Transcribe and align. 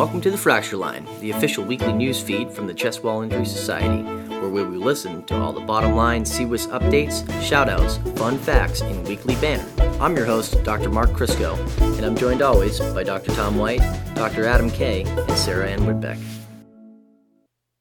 welcome 0.00 0.18
to 0.18 0.30
the 0.30 0.38
Fracture 0.38 0.78
Line, 0.78 1.06
the 1.20 1.30
official 1.30 1.62
weekly 1.62 1.92
news 1.92 2.22
feed 2.22 2.50
from 2.50 2.66
the 2.66 2.72
Chest 2.72 3.04
Wall 3.04 3.20
Injury 3.20 3.44
Society, 3.44 4.02
where 4.30 4.48
we 4.48 4.64
will 4.64 4.78
listen 4.78 5.22
to 5.24 5.38
all 5.38 5.52
the 5.52 5.60
bottom 5.60 5.94
line 5.94 6.24
CWIS 6.24 6.68
updates, 6.68 7.22
shoutouts, 7.42 8.00
fun 8.16 8.38
facts 8.38 8.80
in 8.80 9.04
weekly 9.04 9.34
banner. 9.42 9.68
I'm 10.00 10.16
your 10.16 10.24
host, 10.24 10.64
Dr. 10.64 10.88
Mark 10.88 11.10
Crisco, 11.10 11.54
and 11.98 12.06
I'm 12.06 12.16
joined 12.16 12.40
always 12.40 12.80
by 12.80 13.02
Dr. 13.02 13.34
Tom 13.34 13.58
White, 13.58 13.82
Dr. 14.14 14.46
Adam 14.46 14.70
Kay, 14.70 15.02
and 15.02 15.32
Sarah 15.32 15.68
Ann 15.68 15.80
Whitbeck. 15.80 16.39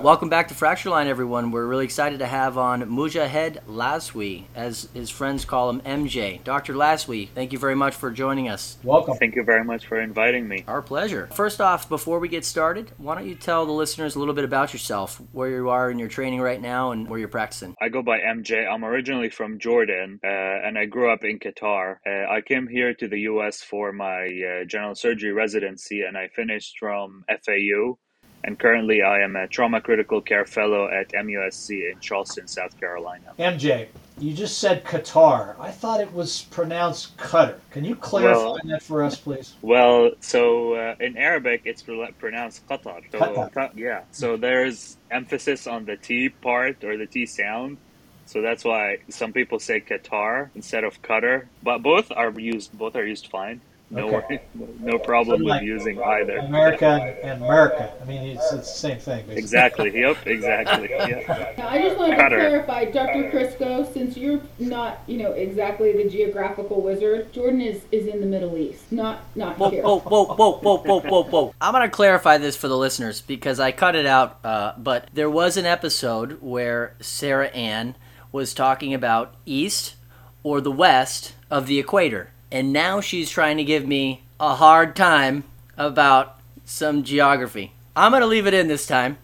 Welcome 0.01 0.29
back 0.29 0.47
to 0.47 0.53
Fracture 0.53 0.91
Line, 0.91 1.07
everyone. 1.07 1.51
We're 1.51 1.65
really 1.65 1.83
excited 1.83 2.19
to 2.19 2.25
have 2.25 2.57
on 2.57 2.83
Mujahid 2.83 3.61
Laswi, 3.67 4.45
as 4.55 4.87
his 4.93 5.09
friends 5.09 5.43
call 5.43 5.69
him 5.69 5.81
MJ. 5.81 6.41
Dr. 6.45 6.73
Laswi, 6.73 7.27
thank 7.35 7.51
you 7.51 7.59
very 7.59 7.75
much 7.75 7.95
for 7.95 8.09
joining 8.09 8.47
us. 8.47 8.77
Welcome. 8.81 9.17
Thank 9.17 9.35
you 9.35 9.43
very 9.43 9.65
much 9.65 9.87
for 9.87 9.99
inviting 9.99 10.47
me. 10.47 10.63
Our 10.69 10.81
pleasure. 10.81 11.27
First 11.33 11.59
off, 11.59 11.89
before 11.89 12.19
we 12.19 12.29
get 12.29 12.45
started, 12.45 12.93
why 12.95 13.15
don't 13.15 13.27
you 13.27 13.35
tell 13.35 13.65
the 13.65 13.73
listeners 13.73 14.15
a 14.15 14.19
little 14.19 14.33
bit 14.33 14.45
about 14.45 14.71
yourself, 14.71 15.21
where 15.33 15.49
you 15.49 15.67
are 15.67 15.91
in 15.91 15.99
your 15.99 16.07
training 16.07 16.39
right 16.39 16.61
now, 16.61 16.91
and 16.91 17.09
where 17.09 17.19
you're 17.19 17.27
practicing? 17.27 17.75
I 17.81 17.89
go 17.89 18.01
by 18.01 18.19
MJ. 18.19 18.65
I'm 18.65 18.85
originally 18.85 19.29
from 19.29 19.59
Jordan, 19.59 20.21
uh, 20.23 20.29
and 20.29 20.77
I 20.77 20.85
grew 20.85 21.11
up 21.11 21.25
in 21.25 21.39
Qatar. 21.39 21.97
Uh, 22.07 22.31
I 22.31 22.39
came 22.39 22.69
here 22.69 22.93
to 22.93 23.09
the 23.09 23.19
U.S. 23.31 23.61
for 23.61 23.91
my 23.91 24.27
uh, 24.27 24.63
general 24.63 24.95
surgery 24.95 25.33
residency, 25.33 26.03
and 26.03 26.17
I 26.17 26.29
finished 26.29 26.77
from 26.79 27.25
FAU 27.27 27.97
and 28.43 28.57
currently 28.57 29.01
I 29.01 29.19
am 29.21 29.35
a 29.35 29.47
trauma 29.47 29.81
critical 29.81 30.21
care 30.21 30.45
fellow 30.45 30.89
at 30.89 31.09
MUSC 31.09 31.91
in 31.91 31.99
Charleston, 31.99 32.47
South 32.47 32.79
Carolina. 32.79 33.33
MJ, 33.37 33.87
you 34.17 34.33
just 34.33 34.57
said 34.57 34.83
Qatar. 34.83 35.55
I 35.59 35.71
thought 35.71 36.01
it 36.01 36.13
was 36.13 36.43
pronounced 36.43 37.17
Qatar. 37.17 37.55
Can 37.71 37.85
you 37.85 37.95
clarify 37.95 38.41
well, 38.41 38.59
that 38.65 38.83
for 38.83 39.03
us, 39.03 39.17
please? 39.17 39.55
Well, 39.61 40.11
so 40.19 40.73
uh, 40.73 40.95
in 40.99 41.17
Arabic, 41.17 41.61
it's 41.65 41.81
pronounced 41.81 42.67
Qatar. 42.67 43.03
So, 43.11 43.19
Qatar. 43.19 43.71
yeah. 43.75 44.03
So 44.11 44.37
there's 44.37 44.97
emphasis 45.11 45.67
on 45.67 45.85
the 45.85 45.97
T 45.97 46.29
part 46.29 46.83
or 46.83 46.97
the 46.97 47.07
T 47.07 47.25
sound. 47.25 47.77
So 48.25 48.41
that's 48.41 48.63
why 48.63 48.99
some 49.09 49.33
people 49.33 49.59
say 49.59 49.79
Qatar 49.81 50.49
instead 50.53 50.83
of 50.83 51.01
Qatar, 51.01 51.47
but 51.63 51.79
both 51.79 52.11
are 52.11 52.31
used. 52.39 52.77
Both 52.77 52.95
are 52.95 53.05
used 53.05 53.27
fine 53.27 53.61
no 53.91 54.15
okay. 54.17 54.41
no 54.79 54.99
problem 54.99 55.43
with 55.43 55.63
using 55.63 56.01
either. 56.01 56.37
America 56.37 57.17
and 57.23 57.43
America. 57.43 57.91
I 57.99 58.05
mean, 58.05 58.37
it's, 58.37 58.53
it's 58.53 58.71
the 58.71 58.77
same 58.77 58.99
thing. 58.99 59.25
Basically. 59.25 59.37
Exactly. 59.37 59.89
Yep. 59.99 60.27
Exactly. 60.27 60.89
Yeah. 60.99 61.53
Now, 61.57 61.69
I 61.69 61.81
just 61.81 61.97
want 61.97 62.11
to 62.11 62.17
clarify, 62.17 62.85
Dr. 62.85 63.31
Crisco, 63.31 63.91
since 63.93 64.15
you're 64.15 64.41
not, 64.59 64.99
you 65.07 65.17
know, 65.17 65.31
exactly 65.31 65.91
the 65.91 66.09
geographical 66.09 66.81
wizard, 66.81 67.31
Jordan 67.33 67.61
is, 67.61 67.81
is 67.91 68.05
in 68.05 68.19
the 68.19 68.25
Middle 68.25 68.57
East, 68.57 68.91
not 68.91 69.21
not 69.35 69.57
whoa, 69.57 69.69
here. 69.69 69.83
Whoa, 69.83 69.99
whoa, 69.99 70.25
whoa, 70.25 70.57
whoa, 70.57 70.77
whoa, 70.77 70.99
whoa, 70.99 71.23
whoa! 71.23 71.55
I'm 71.59 71.73
gonna 71.73 71.89
clarify 71.89 72.37
this 72.37 72.55
for 72.55 72.67
the 72.67 72.77
listeners 72.77 73.21
because 73.21 73.59
I 73.59 73.71
cut 73.71 73.95
it 73.95 74.05
out. 74.05 74.39
Uh, 74.43 74.73
but 74.77 75.09
there 75.13 75.29
was 75.29 75.57
an 75.57 75.65
episode 75.65 76.37
where 76.41 76.95
Sarah 76.99 77.47
Ann 77.49 77.95
was 78.31 78.53
talking 78.53 78.93
about 78.93 79.35
east 79.45 79.95
or 80.43 80.61
the 80.61 80.71
west 80.71 81.33
of 81.49 81.65
the 81.65 81.79
equator 81.79 82.31
and 82.51 82.73
now 82.73 83.01
she's 83.01 83.29
trying 83.29 83.57
to 83.57 83.63
give 83.63 83.87
me 83.87 84.23
a 84.39 84.55
hard 84.55 84.95
time 84.95 85.43
about 85.77 86.39
some 86.65 87.03
geography. 87.03 87.73
I'm 87.95 88.11
going 88.11 88.21
to 88.21 88.27
leave 88.27 88.47
it 88.47 88.53
in 88.53 88.67
this 88.67 88.85
time, 88.87 89.17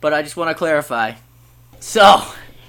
but 0.00 0.12
I 0.12 0.22
just 0.22 0.36
want 0.36 0.50
to 0.50 0.54
clarify. 0.54 1.14
So. 1.80 2.22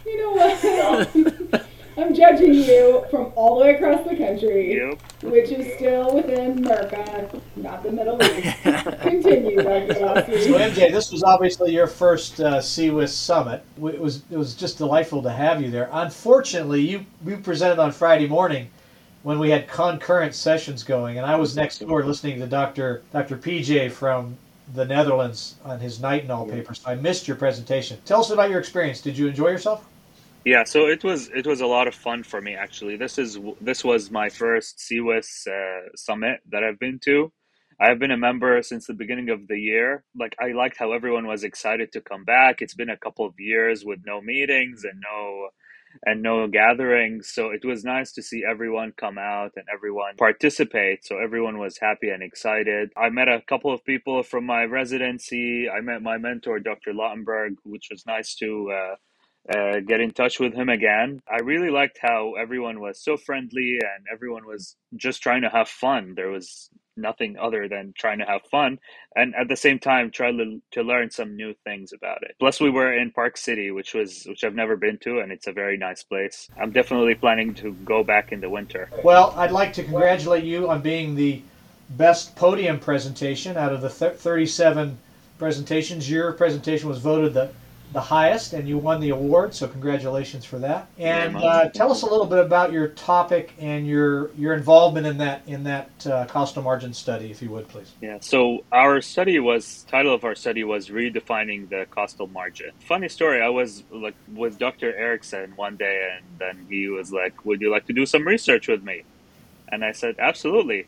You 0.05 0.17
know 0.17 0.31
what? 0.33 1.65
I'm 1.99 2.13
judging 2.13 2.53
you 2.53 3.05
from 3.11 3.33
all 3.35 3.59
the 3.59 3.65
way 3.65 3.75
across 3.75 4.07
the 4.07 4.15
country, 4.15 4.77
yep. 4.77 5.01
which 5.21 5.51
is 5.51 5.75
still 5.75 6.15
within 6.15 6.59
America, 6.59 7.29
not 7.57 7.83
the 7.83 7.91
Middle 7.91 8.21
East. 8.23 8.57
Continue, 9.01 9.57
Dr. 9.57 9.93
So, 9.93 10.53
MJ, 10.53 10.91
this 10.91 11.11
was 11.11 11.23
obviously 11.23 11.73
your 11.73 11.87
first 11.87 12.39
uh, 12.39 12.59
CWIS 12.59 13.09
summit. 13.09 13.65
It 13.83 13.99
was 13.99 14.23
it 14.31 14.37
was 14.37 14.55
just 14.55 14.77
delightful 14.77 15.21
to 15.23 15.29
have 15.29 15.61
you 15.61 15.69
there. 15.69 15.89
Unfortunately, 15.91 16.81
you 16.81 17.05
you 17.25 17.37
presented 17.37 17.79
on 17.79 17.91
Friday 17.91 18.27
morning 18.27 18.69
when 19.23 19.39
we 19.39 19.49
had 19.49 19.67
concurrent 19.67 20.33
sessions 20.33 20.83
going, 20.83 21.17
and 21.17 21.25
I 21.25 21.35
was 21.35 21.55
next 21.55 21.79
door 21.79 22.03
listening 22.03 22.39
to 22.39 22.47
Dr. 22.47 23.03
Dr. 23.11 23.37
PJ 23.37 23.91
from 23.91 24.37
the 24.73 24.85
Netherlands 24.85 25.55
on 25.63 25.79
his 25.79 25.99
nitinol 25.99 26.49
paper. 26.49 26.73
So 26.73 26.91
I 26.91 26.95
missed 26.95 27.27
your 27.27 27.37
presentation. 27.37 27.99
Tell 28.05 28.21
us 28.21 28.29
about 28.29 28.49
your 28.49 28.59
experience. 28.59 29.01
Did 29.01 29.17
you 29.17 29.27
enjoy 29.27 29.49
yourself? 29.49 29.87
Yeah, 30.45 30.63
so 30.63 30.87
it 30.87 31.03
was 31.03 31.29
it 31.29 31.45
was 31.45 31.61
a 31.61 31.65
lot 31.65 31.87
of 31.87 31.95
fun 31.95 32.23
for 32.23 32.41
me 32.41 32.55
actually. 32.55 32.95
This 32.95 33.17
is 33.17 33.37
this 33.59 33.83
was 33.83 34.09
my 34.09 34.29
first 34.29 34.77
CWIS 34.77 35.47
uh, 35.47 35.89
summit 35.95 36.39
that 36.51 36.63
I've 36.63 36.79
been 36.79 36.99
to. 37.05 37.31
I've 37.81 37.99
been 37.99 38.11
a 38.11 38.17
member 38.17 38.61
since 38.61 38.87
the 38.87 38.93
beginning 38.93 39.29
of 39.29 39.47
the 39.47 39.57
year. 39.57 40.03
Like 40.17 40.35
I 40.39 40.51
liked 40.53 40.77
how 40.77 40.93
everyone 40.93 41.27
was 41.27 41.43
excited 41.43 41.91
to 41.93 42.01
come 42.01 42.23
back. 42.23 42.61
It's 42.61 42.73
been 42.73 42.89
a 42.89 42.97
couple 42.97 43.25
of 43.25 43.33
years 43.37 43.83
with 43.83 43.99
no 44.05 44.21
meetings 44.21 44.85
and 44.85 45.01
no 45.01 45.49
and 46.05 46.23
no 46.23 46.47
gatherings. 46.47 47.29
So 47.33 47.51
it 47.51 47.65
was 47.65 47.83
nice 47.83 48.11
to 48.13 48.23
see 48.23 48.43
everyone 48.49 48.93
come 48.97 49.17
out 49.17 49.53
and 49.55 49.65
everyone 49.73 50.15
participate. 50.17 51.05
So 51.05 51.19
everyone 51.19 51.59
was 51.59 51.77
happy 51.79 52.09
and 52.09 52.23
excited. 52.23 52.91
I 52.97 53.09
met 53.09 53.29
a 53.29 53.41
couple 53.47 53.73
of 53.73 53.83
people 53.85 54.23
from 54.23 54.45
my 54.45 54.65
residency. 54.65 55.69
I 55.69 55.81
met 55.81 56.01
my 56.01 56.17
mentor, 56.17 56.59
Dr. 56.59 56.93
Lautenberg, 56.93 57.55
which 57.63 57.89
was 57.91 58.05
nice 58.07 58.35
to 58.37 58.71
uh, 58.71 58.95
uh, 59.49 59.79
get 59.79 59.99
in 59.99 60.11
touch 60.11 60.39
with 60.39 60.53
him 60.53 60.69
again. 60.69 61.21
I 61.27 61.41
really 61.41 61.69
liked 61.69 61.99
how 62.01 62.33
everyone 62.39 62.79
was 62.79 63.01
so 63.01 63.17
friendly 63.17 63.79
and 63.81 64.05
everyone 64.11 64.45
was 64.45 64.75
just 64.95 65.21
trying 65.23 65.41
to 65.41 65.49
have 65.49 65.67
fun. 65.67 66.13
There 66.15 66.29
was 66.29 66.69
nothing 66.95 67.37
other 67.37 67.67
than 67.67 67.93
trying 67.97 68.19
to 68.19 68.25
have 68.25 68.41
fun 68.51 68.77
and 69.15 69.33
at 69.35 69.47
the 69.47 69.55
same 69.55 69.79
time 69.79 70.11
try 70.11 70.31
to, 70.31 70.61
to 70.71 70.83
learn 70.83 71.09
some 71.09 71.35
new 71.35 71.53
things 71.63 71.93
about 71.93 72.21
it. 72.23 72.35
Plus, 72.39 72.59
we 72.59 72.69
were 72.69 72.93
in 72.93 73.11
Park 73.11 73.37
City, 73.37 73.71
which 73.71 73.93
was 73.93 74.25
which 74.25 74.43
I've 74.43 74.55
never 74.55 74.75
been 74.75 74.97
to, 74.99 75.19
and 75.19 75.31
it's 75.31 75.47
a 75.47 75.53
very 75.53 75.77
nice 75.77 76.03
place. 76.03 76.49
I'm 76.61 76.71
definitely 76.71 77.15
planning 77.15 77.53
to 77.55 77.73
go 77.85 78.03
back 78.03 78.31
in 78.31 78.41
the 78.41 78.49
winter. 78.49 78.89
Well, 79.03 79.33
I'd 79.35 79.51
like 79.51 79.73
to 79.73 79.83
congratulate 79.83 80.43
you 80.43 80.69
on 80.69 80.81
being 80.81 81.15
the 81.15 81.41
best 81.91 82.35
podium 82.35 82.79
presentation 82.79 83.57
out 83.57 83.73
of 83.73 83.81
the 83.81 83.89
37 83.89 84.97
presentations. 85.39 86.09
Your 86.09 86.33
presentation 86.33 86.87
was 86.87 86.99
voted 86.99 87.33
the 87.33 87.49
the 87.91 88.01
highest, 88.01 88.53
and 88.53 88.67
you 88.67 88.77
won 88.77 88.99
the 88.99 89.09
award. 89.09 89.53
So 89.53 89.67
congratulations 89.67 90.45
for 90.45 90.59
that. 90.59 90.87
And 90.97 91.35
uh, 91.35 91.69
tell 91.69 91.91
us 91.91 92.03
a 92.03 92.05
little 92.05 92.25
bit 92.25 92.39
about 92.39 92.71
your 92.71 92.89
topic 92.89 93.53
and 93.59 93.87
your 93.87 94.31
your 94.35 94.53
involvement 94.53 95.07
in 95.07 95.17
that 95.17 95.41
in 95.47 95.63
that 95.63 95.89
uh, 96.05 96.25
costal 96.25 96.61
margin 96.61 96.93
study, 96.93 97.31
if 97.31 97.41
you 97.41 97.49
would, 97.49 97.67
please. 97.67 97.91
Yeah. 98.01 98.17
So 98.21 98.63
our 98.71 99.01
study 99.01 99.39
was 99.39 99.85
title 99.89 100.13
of 100.13 100.23
our 100.23 100.35
study 100.35 100.63
was 100.63 100.89
redefining 100.89 101.69
the 101.69 101.87
costal 101.89 102.27
margin. 102.27 102.71
Funny 102.87 103.09
story. 103.09 103.41
I 103.41 103.49
was 103.49 103.83
like 103.91 104.15
with 104.33 104.59
Dr. 104.59 104.95
Eriksson 104.95 105.53
one 105.55 105.75
day, 105.75 106.09
and 106.15 106.25
then 106.37 106.67
he 106.69 106.87
was 106.87 107.11
like, 107.11 107.45
"Would 107.45 107.61
you 107.61 107.71
like 107.71 107.87
to 107.87 107.93
do 107.93 108.05
some 108.05 108.27
research 108.27 108.67
with 108.67 108.83
me?" 108.83 109.03
And 109.69 109.83
I 109.83 109.93
said, 109.93 110.15
"Absolutely." 110.19 110.87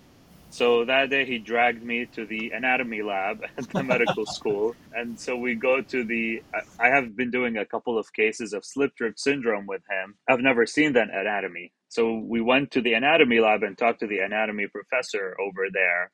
So 0.51 0.83
that 0.83 1.09
day 1.09 1.23
he 1.25 1.37
dragged 1.37 1.81
me 1.81 2.07
to 2.07 2.25
the 2.25 2.51
anatomy 2.51 3.01
lab 3.01 3.41
at 3.57 3.69
the 3.69 3.83
medical 3.83 4.25
school. 4.37 4.75
And 4.93 5.17
so 5.17 5.37
we 5.37 5.55
go 5.55 5.81
to 5.81 6.03
the, 6.03 6.43
I 6.77 6.89
have 6.89 7.15
been 7.15 7.31
doing 7.31 7.55
a 7.55 7.65
couple 7.65 7.97
of 7.97 8.11
cases 8.11 8.51
of 8.51 8.65
slipping 8.65 8.95
rib 8.99 9.17
syndrome 9.17 9.65
with 9.65 9.81
him. 9.89 10.15
I've 10.29 10.41
never 10.41 10.65
seen 10.65 10.91
that 10.93 11.07
anatomy. 11.09 11.71
So 11.87 12.17
we 12.17 12.41
went 12.41 12.71
to 12.71 12.81
the 12.81 12.93
anatomy 12.93 13.39
lab 13.39 13.63
and 13.63 13.77
talked 13.77 14.01
to 14.01 14.07
the 14.07 14.19
anatomy 14.19 14.67
professor 14.67 15.37
over 15.39 15.67
there 15.71 16.11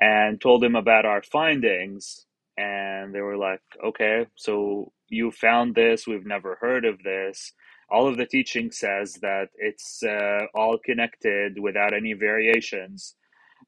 and 0.00 0.40
told 0.40 0.62
him 0.62 0.76
about 0.76 1.04
our 1.04 1.22
findings. 1.22 2.26
And 2.56 3.12
they 3.12 3.20
were 3.20 3.36
like, 3.36 3.60
okay, 3.84 4.26
so 4.36 4.92
you 5.08 5.32
found 5.32 5.74
this. 5.74 6.06
We've 6.06 6.26
never 6.26 6.58
heard 6.60 6.84
of 6.84 7.02
this 7.02 7.52
all 7.90 8.06
of 8.06 8.18
the 8.18 8.26
teaching 8.26 8.70
says 8.70 9.14
that 9.22 9.48
it's 9.56 10.02
uh, 10.02 10.40
all 10.54 10.76
connected 10.84 11.58
without 11.58 11.94
any 11.94 12.12
variations 12.12 13.14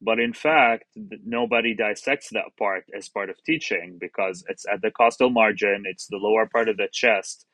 but 0.00 0.18
in 0.18 0.32
fact, 0.32 0.84
nobody 1.24 1.74
dissects 1.74 2.30
that 2.30 2.56
part 2.58 2.84
as 2.96 3.08
part 3.08 3.30
of 3.30 3.42
teaching 3.44 3.98
because 4.00 4.44
it's 4.48 4.64
at 4.72 4.80
the 4.82 4.90
costal 4.90 5.30
margin, 5.30 5.84
it's 5.86 6.06
the 6.06 6.16
lower 6.16 6.46
part 6.46 6.68
of 6.68 6.76
the 6.76 6.88
chest. 6.92 7.46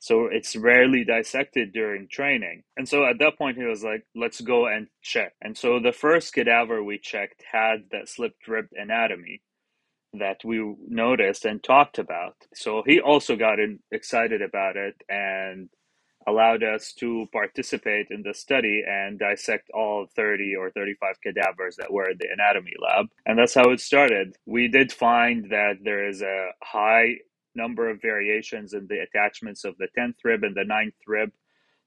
So 0.00 0.26
it's 0.30 0.54
rarely 0.54 1.04
dissected 1.04 1.72
during 1.72 2.08
training. 2.08 2.62
And 2.76 2.88
so 2.88 3.04
at 3.04 3.18
that 3.18 3.36
point, 3.36 3.56
he 3.56 3.64
was 3.64 3.82
like, 3.82 4.04
let's 4.14 4.40
go 4.40 4.66
and 4.66 4.86
check. 5.02 5.32
And 5.40 5.58
so 5.58 5.80
the 5.80 5.92
first 5.92 6.32
cadaver 6.32 6.84
we 6.84 6.98
checked 6.98 7.42
had 7.50 7.84
that 7.90 8.08
slipping 8.08 8.36
rib 8.46 8.66
anatomy 8.72 9.42
that 10.14 10.40
we 10.44 10.74
noticed 10.86 11.44
and 11.44 11.62
talked 11.62 11.98
about. 11.98 12.36
So 12.54 12.82
he 12.86 13.00
also 13.00 13.36
got 13.36 13.58
excited 13.90 14.40
about 14.40 14.76
it 14.76 14.94
and 15.08 15.68
allowed 16.28 16.62
us 16.62 16.92
to 16.94 17.26
participate 17.32 18.08
in 18.10 18.22
the 18.22 18.34
study 18.34 18.84
and 18.86 19.18
dissect 19.18 19.70
all 19.70 20.06
30 20.14 20.54
or 20.56 20.70
35 20.70 21.20
cadavers 21.22 21.76
that 21.76 21.92
were 21.92 22.10
in 22.10 22.18
the 22.18 22.28
anatomy 22.32 22.74
lab. 22.80 23.06
And 23.26 23.38
that's 23.38 23.54
how 23.54 23.70
it 23.70 23.80
started. 23.80 24.36
We 24.46 24.68
did 24.68 24.92
find 24.92 25.50
that 25.50 25.78
there 25.82 26.08
is 26.08 26.22
a 26.22 26.50
high 26.62 27.16
number 27.54 27.90
of 27.90 28.00
variations 28.00 28.74
in 28.74 28.86
the 28.86 29.00
attachments 29.00 29.64
of 29.64 29.76
the 29.78 29.88
10th 29.98 30.14
rib 30.24 30.44
and 30.44 30.54
the 30.54 30.62
9th 30.62 30.94
rib. 31.06 31.30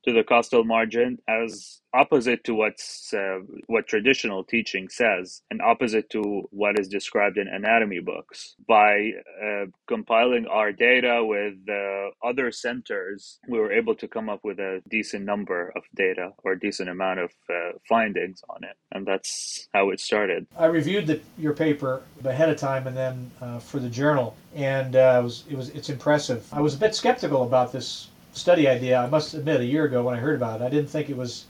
To 0.06 0.14
the 0.14 0.24
costal 0.24 0.64
margin 0.64 1.18
as 1.28 1.82
opposite 1.94 2.44
to 2.46 2.54
what's 2.54 3.14
uh, 3.14 3.40
what 3.68 3.88
traditional 3.88 4.44
teaching 4.44 4.88
says 4.90 5.42
and 5.52 5.62
opposite 5.62 6.10
to 6.10 6.44
what 6.52 6.80
is 6.80 6.88
described 6.88 7.38
in 7.38 7.48
anatomy 7.48 8.00
books. 8.00 8.56
By 8.68 9.12
uh, 9.44 9.66
compiling 9.88 10.46
our 10.48 10.72
data 10.72 11.24
with 11.24 11.56
uh, 11.70 12.28
other 12.28 12.52
centers 12.52 13.40
we 13.48 13.60
were 13.60 13.72
able 13.72 13.96
to 13.96 14.08
come 14.08 14.30
up 14.30 14.40
with 14.44 14.60
a 14.60 14.82
decent 14.90 15.26
number 15.26 15.72
of 15.76 15.84
data 15.96 16.32
or 16.44 16.54
a 16.54 16.60
decent 16.60 16.90
amount 16.90 17.20
of 17.20 17.32
uh, 17.50 17.72
findings 17.88 18.42
on 18.50 18.64
it. 18.64 18.76
And 18.92 19.06
that's 19.06 19.68
how 19.74 19.90
it 19.90 20.00
started. 20.00 20.48
I 20.58 20.66
reviewed 20.66 21.08
the, 21.08 21.20
your 21.38 21.54
paper 21.54 22.04
ahead 22.24 22.50
of 22.50 22.58
time 22.58 22.88
and 22.88 22.96
then 22.96 23.32
uh, 23.42 23.60
for 23.60 23.80
the 23.80 23.90
journal. 23.90 24.36
And 24.56 24.96
uh, 24.96 25.18
it 25.20 25.24
was, 25.24 25.44
it 25.50 25.56
was 25.56 25.70
it's 25.70 25.90
impressive. 25.90 26.48
I 26.54 26.62
was 26.62 26.76
a 26.76 26.78
bit 26.78 26.96
skeptical 26.96 27.44
about 27.44 27.72
this 27.72 28.08
study 28.34 28.68
idea 28.68 29.00
i 29.00 29.08
must 29.08 29.34
admit 29.34 29.60
a 29.62 29.66
year 29.66 29.86
ago 29.86 30.04
when 30.04 30.16
i 30.16 30.20
heard 30.20 30.36
about 30.36 30.62
it 30.62 30.64
i 30.64 30.70
didn't 30.70 30.90
think 30.90 31.10
it 31.10 31.18
was 31.18 31.46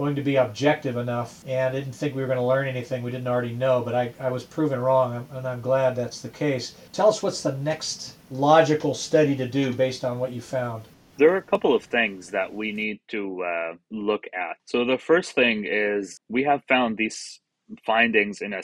going 0.00 0.14
to 0.14 0.22
be 0.22 0.36
objective 0.36 0.96
enough, 0.96 1.44
and 1.46 1.76
I 1.76 1.78
didn't 1.78 1.94
think 1.94 2.14
we 2.14 2.22
were 2.22 2.26
going 2.26 2.38
to 2.38 2.44
learn 2.44 2.66
anything 2.66 3.02
we 3.02 3.10
didn't 3.10 3.26
already 3.26 3.52
know, 3.52 3.82
but 3.82 3.94
I, 3.94 4.14
I 4.18 4.30
was 4.30 4.44
proven 4.44 4.80
wrong, 4.80 5.28
and 5.32 5.46
I'm 5.46 5.60
glad 5.60 5.94
that's 5.94 6.22
the 6.22 6.30
case. 6.30 6.74
Tell 6.92 7.10
us 7.10 7.22
what's 7.22 7.42
the 7.42 7.56
next 7.58 8.14
logical 8.30 8.94
study 8.94 9.36
to 9.36 9.46
do 9.46 9.74
based 9.74 10.02
on 10.02 10.18
what 10.18 10.32
you 10.32 10.40
found. 10.40 10.84
There 11.18 11.30
are 11.34 11.36
a 11.36 11.42
couple 11.42 11.74
of 11.74 11.84
things 11.84 12.30
that 12.30 12.54
we 12.54 12.72
need 12.72 13.00
to 13.08 13.42
uh, 13.44 13.74
look 13.90 14.24
at. 14.32 14.56
So, 14.64 14.86
the 14.86 14.96
first 14.96 15.32
thing 15.32 15.66
is 15.68 16.18
we 16.30 16.44
have 16.44 16.64
found 16.64 16.96
these 16.96 17.40
findings 17.84 18.40
in 18.40 18.54
a 18.54 18.62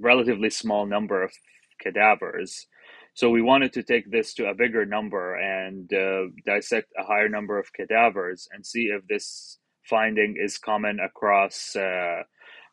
relatively 0.00 0.48
small 0.48 0.86
number 0.86 1.22
of 1.22 1.32
cadavers. 1.80 2.66
So 3.14 3.28
we 3.30 3.42
wanted 3.42 3.74
to 3.74 3.82
take 3.82 4.10
this 4.10 4.34
to 4.34 4.46
a 4.46 4.54
bigger 4.54 4.86
number 4.86 5.36
and 5.36 5.92
uh, 5.92 6.30
dissect 6.46 6.92
a 6.98 7.04
higher 7.04 7.28
number 7.28 7.58
of 7.58 7.72
cadavers 7.72 8.48
and 8.52 8.64
see 8.64 8.84
if 8.84 9.06
this 9.06 9.58
finding 9.84 10.36
is 10.42 10.56
common 10.56 10.98
across 10.98 11.76
uh, 11.76 12.22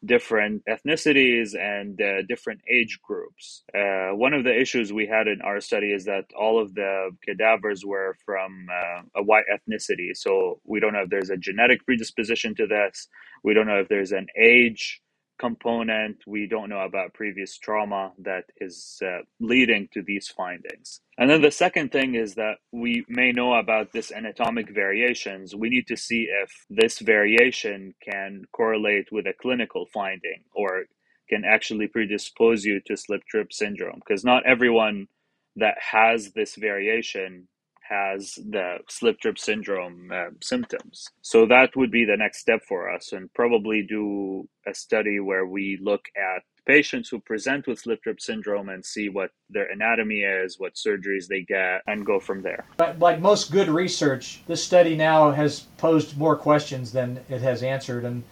different 0.06 0.64
ethnicities 0.70 1.60
and 1.60 2.02
uh, 2.02 2.22
different 2.30 2.62
age 2.72 3.00
groups. 3.04 3.64
Uh, 3.78 4.16
one 4.16 4.34
of 4.34 4.46
the 4.46 4.58
issues 4.58 4.94
we 4.94 5.06
had 5.06 5.28
in 5.28 5.42
our 5.42 5.60
study 5.60 5.92
is 5.92 6.06
that 6.06 6.26
all 6.40 6.62
of 6.62 6.74
the 6.74 7.10
cadavers 7.28 7.84
were 7.86 8.16
from 8.26 8.68
uh, 8.72 9.02
a 9.20 9.24
white 9.24 9.44
ethnicity. 9.54 10.16
So 10.16 10.62
we 10.64 10.80
don't 10.80 10.94
know 10.94 11.04
if 11.04 11.10
there's 11.10 11.32
a 11.32 11.38
genetic 11.38 11.86
predisposition 11.86 12.56
to 12.56 12.68
this. 12.68 13.10
We 13.44 13.54
don't 13.54 13.68
know 13.68 13.80
if 13.80 13.90
there's 13.90 14.14
an 14.14 14.28
age 14.42 15.02
component 15.40 16.18
we 16.28 16.48
don't 16.48 16.70
know 16.70 16.82
about 16.82 17.14
previous 17.14 17.58
trauma 17.58 18.12
that 18.20 18.46
is 18.58 19.02
uh, 19.04 19.20
leading 19.40 19.88
to 19.94 20.02
these 20.02 20.28
findings. 20.28 21.02
And 21.18 21.30
then 21.30 21.42
the 21.42 21.52
second 21.52 21.92
thing 21.92 22.16
is 22.16 22.36
that 22.36 22.58
we 22.72 23.06
may 23.08 23.32
know 23.32 23.54
about 23.54 23.92
this 23.94 24.12
anatomic 24.12 24.70
variations. 24.70 25.56
We 25.56 25.70
need 25.70 25.88
to 25.88 25.98
see 25.98 26.28
if 26.44 26.52
this 26.70 27.00
variation 27.00 27.94
can 28.04 28.44
correlate 28.52 29.08
with 29.12 29.26
a 29.26 29.34
clinical 29.42 29.88
finding 29.94 30.44
or 30.54 30.86
can 31.30 31.44
actually 31.46 31.88
predispose 31.88 32.66
you 32.66 32.82
to 32.88 32.98
slipping 32.98 33.26
rib 33.34 33.54
syndrome 33.54 34.02
because 34.06 34.26
not 34.26 34.46
everyone 34.46 35.08
that 35.56 35.76
has 35.80 36.32
this 36.34 36.56
variation 36.56 37.48
has 37.90 38.36
the 38.36 38.78
slipping 38.88 39.20
rib 39.26 39.40
syndrome 39.40 40.12
uh, 40.14 40.30
symptoms. 40.42 41.10
So 41.22 41.46
that 41.48 41.76
would 41.76 41.92
be 41.92 42.06
the 42.06 42.18
next 42.18 42.40
step 42.40 42.62
for 42.68 42.94
us, 42.94 43.14
and 43.14 43.34
probably 43.34 43.84
do 43.88 44.48
a 44.68 44.74
study 44.74 45.20
where 45.20 45.46
we 45.48 45.80
look 45.82 46.06
at 46.16 46.44
patients 46.66 47.10
who 47.10 47.20
present 47.20 47.66
with 47.66 47.80
slipping 47.80 48.02
rib 48.06 48.22
syndrome 48.22 48.70
and 48.70 48.86
see 48.86 49.10
what 49.10 49.32
their 49.50 49.72
anatomy 49.72 50.20
is, 50.20 50.60
what 50.60 50.76
surgeries 50.76 51.28
they 51.28 51.42
get, 51.42 51.82
and 51.88 52.06
go 52.06 52.20
from 52.20 52.44
there. 52.44 52.66
But 52.78 53.00
like 53.00 53.20
most 53.20 53.52
good 53.52 53.70
research, 53.70 54.42
this 54.46 54.64
study 54.64 54.96
now 54.96 55.32
has 55.32 55.62
posed 55.78 56.18
more 56.18 56.36
questions 56.36 56.92
than 56.92 57.20
it 57.28 57.42
has 57.42 57.64
answered, 57.64 58.06
and 58.06 58.24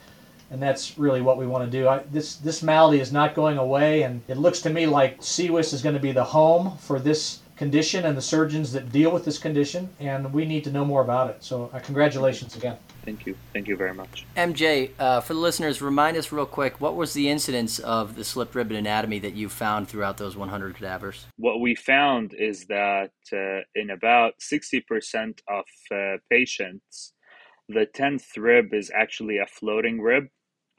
and 0.49 0.61
that's 0.61 0.97
really 0.97 1.21
what 1.21 1.37
we 1.37 1.45
want 1.45 1.69
to 1.69 1.77
do. 1.77 1.87
I, 1.87 2.03
this 2.11 2.35
this 2.35 2.61
malady 2.61 2.99
is 2.99 3.11
not 3.11 3.33
going 3.33 3.57
away, 3.57 4.03
and 4.03 4.21
it 4.27 4.37
looks 4.37 4.61
to 4.61 4.69
me 4.69 4.85
like 4.85 5.19
CWIS 5.19 5.73
is 5.73 5.81
going 5.81 5.95
to 5.95 6.01
be 6.01 6.11
the 6.11 6.23
home 6.23 6.77
for 6.77 6.99
this 6.99 7.39
condition 7.57 8.05
and 8.05 8.15
the 8.15 8.21
surgeons 8.21 8.71
that 8.71 8.91
deal 8.91 9.11
with 9.11 9.25
this 9.25 9.37
condition, 9.37 9.89
and 9.99 10.31
we 10.33 10.45
need 10.45 10.63
to 10.63 10.71
know 10.71 10.85
more 10.85 11.01
about 11.01 11.29
it. 11.29 11.43
So, 11.43 11.69
uh, 11.73 11.79
congratulations 11.79 12.55
again. 12.55 12.77
Thank 13.03 13.25
you. 13.25 13.35
Thank 13.53 13.67
you 13.67 13.75
very 13.75 13.93
much. 13.93 14.25
MJ, 14.35 14.91
uh, 14.99 15.21
for 15.21 15.33
the 15.33 15.39
listeners, 15.39 15.81
remind 15.81 16.17
us 16.17 16.31
real 16.31 16.45
quick 16.45 16.79
what 16.79 16.95
was 16.95 17.13
the 17.13 17.29
incidence 17.29 17.79
of 17.79 18.15
the 18.15 18.23
slipping 18.23 18.57
rib 18.57 18.71
anatomy 18.71 19.19
that 19.19 19.33
you 19.33 19.49
found 19.49 19.87
throughout 19.87 20.17
those 20.17 20.35
100 20.35 20.75
cadavers? 20.75 21.25
What 21.37 21.59
we 21.59 21.73
found 21.73 22.33
is 22.33 22.65
that 22.65 23.11
uh, 23.33 23.61
in 23.75 23.89
about 23.89 24.33
60% 24.39 25.39
of 25.47 25.65
uh, 25.91 26.17
patients, 26.29 27.13
the 27.69 27.87
10th 27.93 28.37
rib 28.37 28.73
is 28.73 28.91
actually 28.93 29.37
a 29.39 29.47
floating 29.47 30.01
rib 30.01 30.25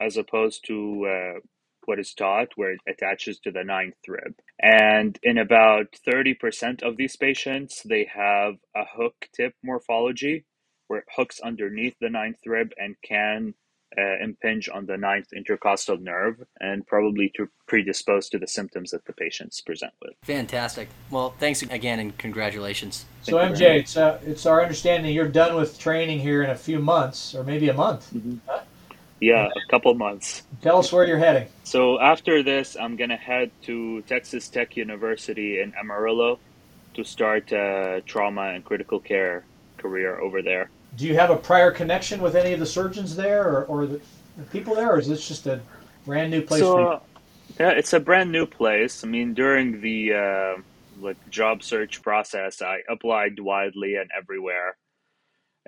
as 0.01 0.17
opposed 0.17 0.65
to 0.67 1.05
uh, 1.05 1.39
what 1.89 1.99
is 1.99 2.13
taught, 2.13 2.49
where 2.55 2.73
it 2.73 2.79
attaches 2.87 3.39
to 3.39 3.51
the 3.51 3.63
ninth 3.63 3.97
rib. 4.07 4.35
And 4.61 5.17
in 5.23 5.39
about 5.39 5.87
30% 6.07 6.83
of 6.83 6.97
these 6.97 7.15
patients, 7.15 7.81
they 7.83 8.07
have 8.13 8.53
a 8.75 8.83
hook 8.85 9.15
tip 9.35 9.55
morphology 9.63 10.45
where 10.87 10.99
it 10.99 11.05
hooks 11.15 11.39
underneath 11.39 11.95
the 11.99 12.11
ninth 12.11 12.39
rib 12.45 12.69
and 12.77 12.95
can 13.03 13.55
uh, 13.97 14.23
impinge 14.23 14.69
on 14.69 14.85
the 14.85 14.97
ninth 14.97 15.33
intercostal 15.35 15.97
nerve 15.97 16.35
and 16.59 16.85
probably 16.85 17.31
to 17.35 17.47
predispose 17.67 18.29
to 18.29 18.37
the 18.37 18.47
symptoms 18.47 18.91
that 18.91 19.03
the 19.05 19.13
patients 19.13 19.61
present 19.61 19.93
with. 19.99 20.13
Fantastic. 20.23 20.89
Well, 21.09 21.33
thanks 21.39 21.63
again 21.63 21.99
and 21.99 22.15
congratulations. 22.19 23.05
So, 23.23 23.37
MJ, 23.37 23.79
it's, 23.79 23.97
uh, 23.97 24.19
it's 24.23 24.45
our 24.45 24.61
understanding 24.61 25.11
you're 25.11 25.27
done 25.27 25.55
with 25.55 25.79
training 25.79 26.19
here 26.19 26.43
in 26.43 26.51
a 26.51 26.55
few 26.55 26.77
months 26.77 27.33
or 27.33 27.43
maybe 27.43 27.69
a 27.69 27.73
month. 27.73 28.13
Mm-hmm. 28.13 28.37
Huh? 28.45 28.61
Yeah, 29.21 29.47
a 29.47 29.71
couple 29.71 29.93
months. 29.95 30.43
Tell 30.61 30.77
us 30.77 30.91
where 30.91 31.05
you're 31.05 31.17
heading. 31.17 31.47
So 31.63 31.99
after 31.99 32.41
this, 32.43 32.77
I'm 32.79 32.95
gonna 32.95 33.17
head 33.17 33.51
to 33.63 34.01
Texas 34.03 34.47
Tech 34.47 34.77
University 34.77 35.59
in 35.59 35.73
Amarillo 35.75 36.39
to 36.93 37.03
start 37.03 37.51
a 37.51 38.01
trauma 38.05 38.53
and 38.53 38.63
critical 38.63 38.99
care 38.99 39.43
career 39.77 40.19
over 40.19 40.41
there. 40.41 40.69
Do 40.97 41.05
you 41.05 41.15
have 41.15 41.29
a 41.29 41.35
prior 41.35 41.71
connection 41.71 42.21
with 42.21 42.35
any 42.35 42.53
of 42.53 42.59
the 42.59 42.65
surgeons 42.65 43.15
there, 43.15 43.43
or, 43.43 43.65
or 43.65 43.85
the, 43.85 44.01
the 44.37 44.43
people 44.51 44.75
there, 44.75 44.91
or 44.91 44.99
is 44.99 45.07
this 45.07 45.27
just 45.27 45.47
a 45.47 45.61
brand 46.05 46.31
new 46.31 46.41
place 46.41 46.61
so, 46.61 46.73
for 46.73 46.81
you? 46.81 46.99
Yeah, 47.59 47.71
it's 47.71 47.93
a 47.93 47.99
brand 47.99 48.31
new 48.31 48.45
place. 48.45 49.03
I 49.03 49.07
mean, 49.07 49.33
during 49.33 49.81
the 49.81 50.13
uh, 50.13 50.61
like 50.99 51.17
job 51.29 51.63
search 51.63 52.01
process, 52.01 52.61
I 52.61 52.81
applied 52.89 53.39
widely 53.39 53.95
and 53.95 54.09
everywhere 54.17 54.77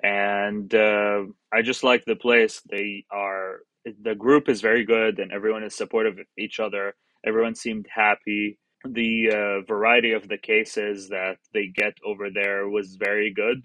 and 0.02 0.74
uh, 0.74 1.22
I 1.52 1.62
just 1.62 1.84
like 1.84 2.04
the 2.04 2.16
place. 2.16 2.60
They 2.68 3.04
are 3.10 3.60
the 4.02 4.14
group 4.14 4.48
is 4.48 4.60
very 4.60 4.84
good, 4.84 5.18
and 5.18 5.32
everyone 5.32 5.64
is 5.64 5.74
supportive 5.74 6.18
of 6.18 6.26
each 6.38 6.60
other. 6.60 6.94
Everyone 7.24 7.54
seemed 7.54 7.86
happy. 7.92 8.58
The 8.84 9.30
uh, 9.30 9.66
variety 9.66 10.12
of 10.12 10.28
the 10.28 10.38
cases 10.38 11.08
that 11.08 11.36
they 11.54 11.68
get 11.68 11.94
over 12.04 12.30
there 12.30 12.68
was 12.68 12.96
very 12.96 13.32
good, 13.32 13.62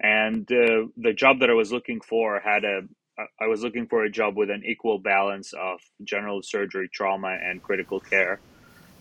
and 0.00 0.50
uh, 0.52 0.86
the 0.96 1.12
job 1.12 1.40
that 1.40 1.50
I 1.50 1.54
was 1.54 1.72
looking 1.72 2.00
for 2.00 2.40
had 2.40 2.64
a. 2.64 2.82
I 3.38 3.46
was 3.46 3.62
looking 3.62 3.86
for 3.86 4.04
a 4.04 4.10
job 4.10 4.36
with 4.38 4.50
an 4.50 4.62
equal 4.64 4.98
balance 4.98 5.52
of 5.52 5.80
general 6.02 6.42
surgery, 6.42 6.88
trauma, 6.92 7.36
and 7.44 7.62
critical 7.62 8.00
care, 8.00 8.40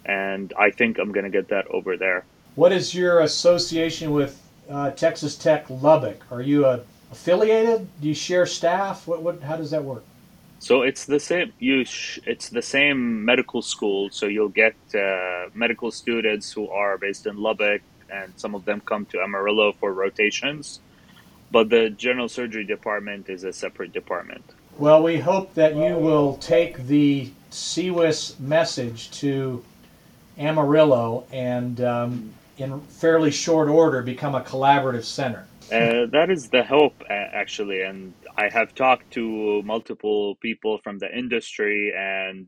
and 0.06 0.52
I 0.60 0.72
think 0.72 0.98
I'm 0.98 1.14
going 1.14 1.24
to 1.24 1.30
get 1.30 1.48
that 1.50 1.66
over 1.68 1.96
there. 1.96 2.26
What 2.56 2.74
is 2.74 2.94
your 2.94 3.22
association 3.22 4.12
with 4.12 4.42
uh, 4.70 4.92
Texas 4.92 5.36
Tech 5.36 5.66
Lubbock? 5.70 6.22
Are 6.32 6.42
you 6.42 6.66
a, 6.66 6.82
affiliated? 7.12 7.88
Do 8.02 8.08
you 8.08 8.14
share 8.14 8.46
staff? 8.46 9.08
What, 9.08 9.22
what, 9.22 9.42
how 9.42 9.58
does 9.58 9.72
that 9.72 9.84
work? 9.84 10.04
So 10.60 10.84
it's 10.84 11.06
the 11.06 11.20
same. 11.20 11.54
You 11.60 11.86
sh- 11.86 12.20
it's 12.26 12.50
the 12.50 12.62
same 12.62 13.26
medical 13.26 13.62
school. 13.62 14.10
So 14.12 14.28
you'll 14.28 14.50
get 14.50 14.76
uh, 14.94 15.50
medical 15.56 15.90
students 15.92 16.52
who 16.52 16.70
are 16.70 16.98
based 16.98 17.26
in 17.26 17.38
Lubbock, 17.38 17.82
and 18.12 18.32
some 18.38 18.54
of 18.54 18.66
them 18.66 18.82
come 18.82 19.06
to 19.08 19.22
Amarillo 19.22 19.72
for 19.72 19.92
rotations. 19.92 20.80
But 21.52 21.70
the 21.70 21.90
general 21.90 22.30
surgery 22.30 22.64
department 22.64 23.28
is 23.28 23.44
a 23.44 23.52
separate 23.52 23.92
department. 23.92 24.44
Well, 24.78 25.04
we 25.04 25.18
hope 25.18 25.54
that 25.56 25.76
you 25.76 25.96
will 25.98 26.38
take 26.38 26.88
the 26.88 27.32
CWIS 27.52 28.40
message 28.40 29.12
to 29.20 29.64
Amarillo 30.38 31.26
and 31.32 31.82
um, 31.82 32.34
in 32.62 32.82
fairly 32.82 33.32
short 33.32 33.70
order 33.70 34.02
become 34.02 34.36
a 34.36 34.42
collaborative 34.42 35.04
center. 35.04 35.46
Uh, 35.72 36.06
that 36.12 36.30
is 36.30 36.50
the 36.50 36.64
hope, 36.64 37.02
actually. 37.10 37.82
And 37.82 38.14
I 38.38 38.50
have 38.50 38.76
talked 38.76 39.12
to 39.12 39.62
multiple 39.64 40.36
people 40.42 40.80
from 40.84 41.00
the 41.00 41.10
industry 41.18 41.94
and 41.98 42.48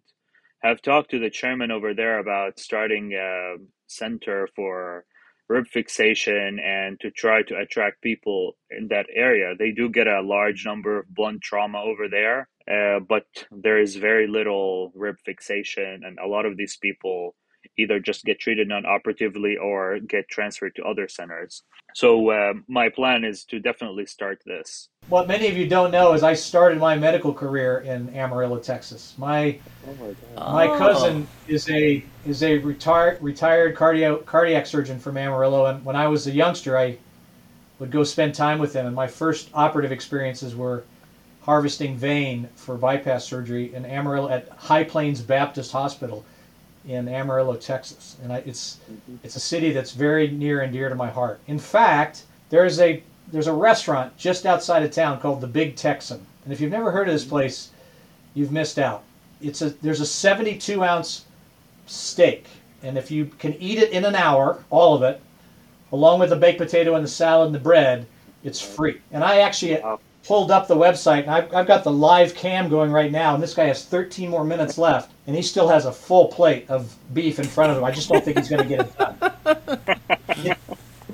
have 0.62 0.82
talked 0.82 1.12
to 1.12 1.20
the 1.20 1.29
chairman 1.29 1.72
over 1.72 1.93
there 1.93 2.20
about 2.20 2.60
starting 2.60 3.13
a 3.13 3.55
center 3.88 4.50
for 4.55 5.05
rib 5.50 5.67
fixation 5.67 6.60
and 6.60 7.00
to 7.01 7.12
try 7.12 7.43
to 7.43 7.58
attract 7.58 8.01
people 8.01 8.58
in 8.70 8.88
that 8.88 9.05
area. 9.13 9.53
They 9.58 9.72
do 9.72 9.89
get 9.89 10.08
a 10.08 10.22
large 10.22 10.65
number 10.65 11.00
of 11.00 11.13
blunt 11.13 11.41
trauma 11.41 11.79
over 11.79 12.08
there, 12.10 12.48
uh, 12.70 13.00
but 13.00 13.25
there 13.51 13.79
is 13.79 13.96
very 13.96 14.27
little 14.27 14.91
rib 14.96 15.15
fixation, 15.25 16.01
and 16.05 16.17
a 16.17 16.27
lot 16.27 16.46
of 16.46 16.58
these 16.58 16.77
people 16.82 17.36
either 17.77 18.00
just 18.00 18.24
get 18.24 18.39
treated 18.39 18.68
non-operatively 18.68 19.58
or 19.58 20.00
get 20.00 20.27
transferred 20.30 20.75
to 20.75 20.84
other 20.84 21.08
centers. 21.08 21.63
So 21.96 22.30
uh, 22.30 22.53
my 22.68 22.89
plan 22.89 23.24
is 23.24 23.44
to 23.46 23.60
definitely 23.60 24.06
start 24.06 24.42
this. 24.46 24.89
What 25.10 25.27
many 25.27 25.48
of 25.48 25.58
you 25.58 25.68
don't 25.68 25.92
know 25.92 26.13
is 26.13 26.24
I 26.24 26.34
started 26.34 26.80
my 26.80 26.96
medical 26.96 27.34
career 27.34 27.80
in 27.80 28.10
Amarillo, 28.15 28.58
Texas. 28.60 29.13
My 29.18 29.60
oh 29.88 30.15
my, 30.38 30.68
my 30.68 30.77
cousin 30.77 31.27
is 31.48 31.70
a 31.70 32.03
is 32.25 32.42
a 32.42 32.58
retired 32.60 33.22
retired 33.22 33.75
cardio, 33.75 34.25
cardiac 34.25 34.65
surgeon 34.65 35.00
from 35.00 35.18
Amarillo, 35.18 35.65
and 35.65 35.84
when 35.86 35.96
I 35.96 36.08
was 36.08 36.25
a 36.27 36.32
youngster, 36.32 36.77
I 36.77 36.98
would 37.80 37.92
go 37.92 38.03
spend 38.03 38.34
time 38.34 38.60
with 38.60 38.74
him. 38.74 38.86
And 38.86 38.96
my 38.96 39.08
first 39.08 39.50
operative 39.53 39.92
experiences 39.92 40.56
were 40.56 40.86
harvesting 41.42 41.98
vein 41.98 42.48
for 42.56 42.77
bypass 42.77 43.25
surgery 43.25 43.74
in 43.75 43.86
Amarillo 43.86 44.30
at 44.30 44.48
High 44.50 44.86
Plains 44.86 45.22
Baptist 45.22 45.74
Hospital 45.74 46.25
in 46.88 47.08
Amarillo, 47.08 47.56
Texas. 47.56 48.18
And 48.24 48.34
I, 48.34 48.38
it's 48.46 48.78
mm-hmm. 48.92 49.16
it's 49.24 49.36
a 49.36 49.40
city 49.40 49.72
that's 49.72 49.92
very 49.92 50.30
near 50.30 50.62
and 50.62 50.74
dear 50.74 50.90
to 50.90 50.96
my 50.96 51.10
heart. 51.10 51.40
In 51.48 51.60
fact, 51.60 52.24
there's 52.50 52.80
a 52.80 53.02
there's 53.32 53.48
a 53.48 53.54
restaurant 53.54 54.16
just 54.18 54.46
outside 54.46 54.84
of 54.84 54.92
town 54.92 55.20
called 55.20 55.42
the 55.42 55.48
Big 55.48 55.75
Texan. 55.75 56.25
And 56.44 56.54
if 56.54 56.60
you've 56.60 56.72
never 56.72 56.92
heard 56.92 57.08
of 57.08 57.13
this 57.13 57.25
place, 57.25 57.72
you've 58.34 58.52
missed 58.52 58.78
out. 58.78 59.04
It's 59.42 59.62
a 59.62 59.72
there's 59.82 60.02
a 60.02 60.06
72 60.06 60.84
ounce 60.84 61.25
steak, 61.86 62.48
and 62.82 62.98
if 62.98 63.12
you 63.12 63.25
can 63.40 63.54
eat 63.60 63.80
it 63.80 63.92
in 63.92 64.06
an 64.06 64.16
hour, 64.16 64.63
all 64.70 64.96
of 64.96 65.04
it, 65.04 65.22
along 65.92 66.20
with 66.20 66.30
the 66.30 66.36
baked 66.36 66.60
potato 66.60 66.96
and 66.96 67.04
the 67.04 67.10
salad 67.10 67.48
and 67.48 67.56
the 67.56 67.60
bread, 67.60 68.06
it's 68.44 68.62
free. 68.62 69.00
And 69.12 69.24
I 69.24 69.40
actually 69.40 69.82
pulled 70.25 70.52
up 70.52 70.68
the 70.68 70.75
website, 70.75 71.22
and 71.24 71.32
I've, 71.32 71.54
I've 71.54 71.68
got 71.68 71.84
the 71.84 71.92
live 71.92 72.36
cam 72.36 72.70
going 72.70 72.92
right 72.92 73.12
now, 73.12 73.34
and 73.34 73.44
this 73.44 73.54
guy 73.54 73.66
has 73.66 73.86
13 73.86 74.30
more 74.30 74.44
minutes 74.44 74.78
left, 74.78 75.12
and 75.25 75.36
he 75.36 75.42
still 75.42 75.68
has 75.68 75.86
a 75.86 75.92
full 75.92 76.27
plate 76.27 76.70
of 76.70 76.96
beef 77.13 77.39
in 77.39 77.46
front 77.46 77.72
of 77.72 77.77
him. 77.77 77.84
I 77.84 77.92
just 77.92 78.10
don't 78.10 78.24
think 78.24 78.38
he's 78.38 78.50
going 78.50 78.63
to 78.63 78.70
get 78.70 78.80
it 78.82 78.98
done. 78.98 80.58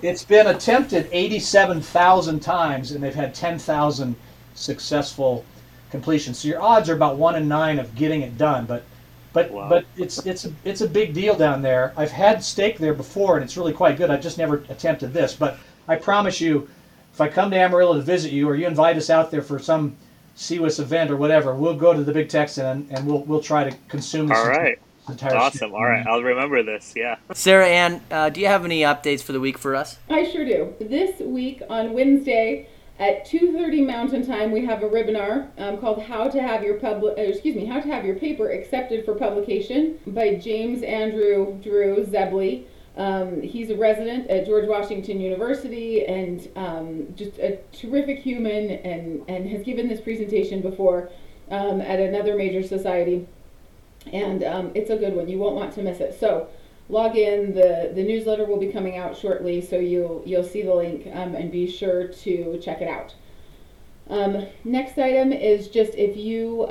It's 0.02 0.24
been 0.24 0.48
attempted 0.48 1.10
87,000 1.12 2.40
times, 2.40 2.92
and 2.92 3.04
they've 3.04 3.14
had 3.14 3.36
10,000 3.36 4.16
successful 4.56 5.46
completions. 5.92 6.40
So 6.40 6.48
your 6.48 6.62
odds 6.62 6.90
are 6.90 6.96
about 6.96 7.18
one 7.18 7.36
in 7.36 7.48
nine 7.48 7.80
of 7.80 7.94
getting 7.96 8.22
it 8.22 8.38
done. 8.38 8.66
But, 8.66 8.84
but, 9.34 9.52
wow. 9.52 9.70
but 9.70 9.86
it's 9.98 10.26
it's 10.26 10.46
a, 10.46 10.54
it's 10.64 10.82
a 10.82 10.88
big 10.88 11.14
deal 11.14 11.36
down 11.36 11.62
there. 11.62 11.94
I've 11.98 12.12
had 12.12 12.44
steak 12.44 12.78
there 12.78 12.94
before, 12.94 13.36
and 13.36 13.44
it's 13.44 13.58
really 13.58 13.74
quite 13.74 13.98
good. 13.98 14.10
I've 14.10 14.22
just 14.22 14.38
never 14.38 14.64
attempted 14.70 15.14
this. 15.14 15.36
But 15.36 15.58
I 15.88 15.98
promise 15.98 16.40
you, 16.40 16.70
if 17.14 17.20
I 17.20 17.28
come 17.28 17.52
to 17.52 17.58
Amarillo 17.58 17.96
to 17.96 18.02
visit 18.02 18.32
you, 18.32 18.48
or 18.48 18.56
you 18.56 18.68
invite 18.68 18.98
us 18.98 19.10
out 19.10 19.32
there 19.32 19.42
for 19.42 19.60
some 19.60 19.98
CWIS 20.40 20.80
event 20.80 21.12
or 21.12 21.18
whatever, 21.18 21.54
we'll 21.54 21.76
go 21.76 21.94
to 21.94 22.02
the 22.02 22.14
Big 22.14 22.30
Texan 22.30 22.66
and, 22.66 22.92
and 22.92 23.06
we'll 23.06 23.24
we'll 23.24 23.42
try 23.42 23.70
to 23.70 23.76
consume. 23.90 24.28
This 24.28 24.38
All 24.38 24.48
right 24.48 24.80
entire 25.10 25.36
awesome. 25.36 25.74
All 25.74 25.86
right, 25.86 26.06
I'll 26.06 26.22
remember 26.22 26.64
this. 26.64 26.94
Yeah. 26.96 27.18
Sarah 27.34 27.68
Ann, 27.68 28.02
uh, 28.12 28.30
do 28.30 28.42
you 28.42 28.48
have 28.48 28.66
any 28.66 28.82
updates 28.82 29.22
for 29.22 29.34
the 29.34 29.40
week 29.40 29.58
for 29.58 29.76
us? 29.76 29.98
I 30.10 30.24
sure 30.30 30.46
do. 30.46 30.74
This 30.80 31.20
week 31.20 31.62
on 31.70 31.94
Wednesday 31.94 32.70
at 33.00 33.26
2:30 33.26 33.86
Mountain 33.86 34.26
Time, 34.26 34.52
we 34.52 34.66
have 34.66 34.84
a 34.84 34.90
webinar 34.90 35.48
um, 35.58 35.78
called 35.78 36.04
"How 36.04 36.30
to 36.30 36.42
Have 36.42 36.64
Your 36.64 36.76
Public," 36.76 37.18
uh, 37.18 37.22
excuse 37.22 37.56
me, 37.56 37.66
"How 37.66 37.80
to 37.80 37.88
Have 37.88 38.06
Your 38.06 38.16
Paper 38.16 38.52
Accepted 38.52 39.06
for 39.06 39.16
Publication" 39.16 40.00
by 40.08 40.36
James 40.36 40.84
Andrew 40.84 41.60
Drew 41.62 42.06
Zebley. 42.06 42.66
Um, 43.00 43.42
he's 43.42 43.72
a 43.72 43.78
resident 43.78 44.30
at 44.30 44.46
George 44.46 44.68
Washington 44.68 45.20
University 45.20 46.06
and 46.06 46.48
um, 46.56 47.08
just 47.16 47.40
a 47.40 47.58
terrific 47.72 48.20
human, 48.20 48.70
and 48.70 49.24
and 49.28 49.50
has 49.50 49.64
given 49.64 49.88
this 49.88 50.02
presentation 50.02 50.62
before 50.62 51.10
um, 51.50 51.82
at 51.82 52.00
another 52.00 52.36
major 52.36 52.62
society 52.62 53.26
and 54.12 54.44
um, 54.44 54.72
it's 54.76 54.90
a 54.90 54.96
good 54.96 55.14
one. 55.14 55.28
You 55.28 55.38
won't 55.38 55.56
want 55.56 55.74
to 55.74 55.82
miss 55.82 56.00
it. 56.00 56.20
So 56.20 56.48
log 56.88 57.16
in. 57.16 57.54
the 57.54 57.92
The 57.94 58.04
newsletter 58.04 58.46
will 58.46 58.60
be 58.60 58.72
coming 58.72 58.98
out 58.98 59.18
shortly, 59.18 59.62
so 59.62 59.78
you'll 59.78 60.24
you'll 60.26 60.44
see 60.44 60.62
the 60.62 60.74
link 60.74 61.08
um, 61.14 61.36
and 61.36 61.52
be 61.52 61.70
sure 61.70 62.08
to 62.08 62.60
check 62.62 62.82
it 62.82 62.88
out. 62.88 63.16
Um, 64.10 64.48
next 64.64 64.98
item 64.98 65.32
is 65.32 65.68
just 65.68 65.94
if 65.96 66.18
you 66.18 66.68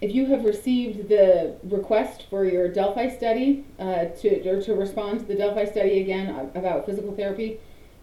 if 0.00 0.14
you 0.14 0.26
have 0.26 0.44
received 0.44 1.08
the 1.08 1.56
request 1.64 2.26
for 2.30 2.44
your 2.44 2.68
Delphi 2.68 3.08
study 3.08 3.64
uh, 3.78 4.06
to 4.20 4.48
or 4.48 4.62
to 4.62 4.74
respond 4.74 5.20
to 5.20 5.26
the 5.26 5.34
Delphi 5.34 5.64
study 5.64 6.00
again 6.00 6.50
about 6.54 6.86
physical 6.86 7.14
therapy, 7.14 7.58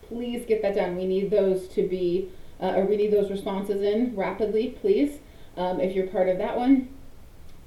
please 0.07 0.45
get 0.45 0.61
that 0.61 0.75
done. 0.75 0.95
We 0.97 1.05
need 1.05 1.31
those 1.31 1.67
to 1.69 1.87
be 1.87 2.29
uh, 2.61 2.73
or 2.75 2.85
we 2.85 2.97
need 2.97 3.11
those 3.11 3.29
responses 3.29 3.81
in 3.81 4.15
rapidly, 4.15 4.77
please. 4.81 5.19
Um, 5.57 5.79
if 5.79 5.95
you're 5.95 6.07
part 6.07 6.29
of 6.29 6.37
that 6.37 6.57
one, 6.57 6.89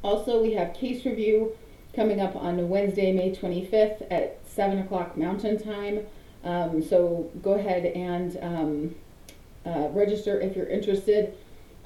also, 0.02 0.42
we 0.42 0.52
have 0.52 0.74
case 0.74 1.04
review 1.04 1.56
coming 1.94 2.20
up 2.20 2.36
on 2.36 2.68
Wednesday, 2.68 3.12
May 3.12 3.34
25th 3.34 4.06
at 4.10 4.38
7 4.46 4.78
o'clock 4.78 5.16
Mountain 5.16 5.58
Time. 5.58 6.06
Um, 6.44 6.82
so 6.82 7.30
go 7.42 7.54
ahead 7.54 7.84
and 7.86 8.38
um, 8.40 8.94
uh, 9.66 9.88
register 9.88 10.40
if 10.40 10.54
you're 10.54 10.68
interested. 10.68 11.34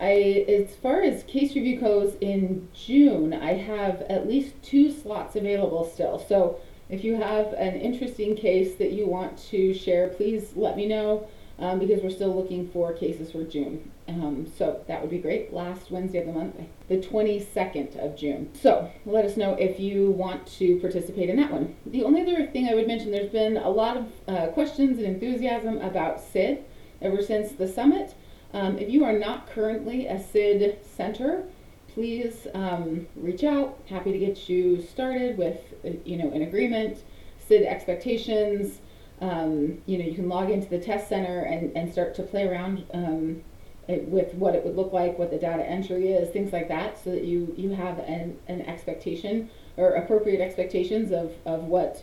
I, 0.03 0.45
as 0.49 0.75
far 0.75 1.01
as 1.01 1.23
case 1.23 1.55
review 1.55 1.79
goes 1.81 2.17
in 2.21 2.69
June, 2.75 3.33
I 3.33 3.53
have 3.55 4.03
at 4.03 4.29
least 4.29 4.61
two 4.61 4.91
slots 4.91 5.37
available 5.37 5.89
still. 5.89 6.19
So 6.19 6.59
if 6.89 7.05
you 7.05 7.15
have 7.15 7.53
an 7.53 7.81
interesting 7.81 8.35
case 8.35 8.75
that 8.75 8.91
you 8.91 9.07
want 9.07 9.39
to 9.51 9.73
share, 9.73 10.09
please 10.09 10.55
let 10.57 10.77
me 10.77 10.87
know 10.87 11.29
um, 11.61 11.79
because 11.79 12.03
we're 12.03 12.11
still 12.11 12.35
looking 12.35 12.69
for 12.71 12.93
cases 12.93 13.31
for 13.31 13.45
June. 13.45 13.93
Um, 14.09 14.51
so 14.59 14.83
that 14.89 15.01
would 15.01 15.11
be 15.11 15.19
great. 15.19 15.53
Last 15.53 15.93
Wednesday 15.93 16.19
of 16.19 16.27
the 16.27 16.33
month, 16.33 16.57
the 16.89 16.97
22nd 16.99 17.97
of 18.05 18.17
June. 18.17 18.51
So 18.61 18.91
let 19.07 19.25
us 19.25 19.37
know 19.37 19.55
if 19.55 19.79
you 19.79 20.11
want 20.11 20.45
to 20.59 20.81
participate 20.81 21.31
in 21.31 21.37
that 21.37 21.53
one. 21.53 21.77
The 21.87 22.03
only 22.03 22.23
other 22.23 22.47
thing 22.49 22.69
I 22.69 22.75
would 22.75 22.89
mention, 22.89 23.13
there's 23.13 23.31
been 23.31 23.57
a 23.57 23.71
lot 23.71 23.97
of 23.97 24.07
uh, 24.27 24.47
questions 24.49 24.99
and 24.99 25.07
enthusiasm 25.07 25.79
about 25.79 26.21
SID 26.21 26.65
ever 27.01 27.23
since 27.23 27.53
the 27.53 27.69
summit. 27.69 28.17
Um, 28.55 28.79
if 28.79 28.91
you 28.91 29.05
are 29.05 29.19
not 29.19 29.49
currently 29.49 30.07
a 30.07 30.23
SID 30.23 30.79
center, 30.97 31.45
please 31.89 32.47
um, 32.55 33.07
reach 33.17 33.45
out. 33.45 33.79
Happy 33.89 34.13
to 34.13 34.19
get 34.19 34.49
you 34.49 34.83
started 34.83 35.39
with, 35.39 35.59
uh, 35.85 35.91
you 36.05 36.17
know, 36.17 36.31
an 36.31 36.43
agreement, 36.43 37.03
SID 37.47 37.63
expectations. 37.65 38.79
Um, 39.21 39.79
you 39.87 39.99
know, 39.99 40.05
you 40.05 40.15
can 40.15 40.29
log 40.29 40.51
into 40.51 40.69
the 40.69 40.79
test 40.79 41.09
center 41.09 41.41
and, 41.41 41.75
and 41.77 41.91
start 41.91 42.15
to 42.17 42.23
play 42.23 42.47
around 42.47 42.85
um, 42.93 43.43
it, 43.89 44.07
with 44.09 44.35
what 44.35 44.55
it 44.55 44.65
would 44.65 44.77
look 44.77 44.93
like, 44.93 45.19
what 45.19 45.31
the 45.31 45.39
data 45.39 45.65
entry 45.65 46.13
is, 46.13 46.31
things 46.31 46.53
like 46.53 46.69
that, 46.69 47.03
so 47.03 47.11
that 47.11 47.25
you, 47.25 47.55
you 47.57 47.71
have 47.71 47.99
an, 48.01 48.39
an 48.49 48.63
expectation 48.63 49.49
or 49.77 49.93
appropriate 49.95 50.41
expectations 50.41 51.13
of, 51.13 51.33
of 51.47 51.65
what 51.65 52.03